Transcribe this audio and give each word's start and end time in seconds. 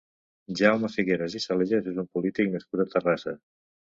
Jaume 0.59 0.89
Figueras 0.93 1.35
i 1.41 1.41
Salellas 1.43 1.89
és 1.93 2.01
un 2.03 2.09
polític 2.17 2.51
nascut 2.55 2.83
a 2.87 2.91
Terrassa. 2.97 3.37